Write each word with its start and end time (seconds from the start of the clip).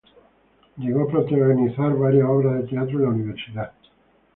Llegó 0.77 1.03
a 1.03 1.07
protagonizar 1.11 1.95
varias 1.95 2.27
obras 2.27 2.59
de 2.63 2.67
teatro 2.69 2.97
en 2.97 3.03
la 3.03 3.09
universidad. 3.11 3.71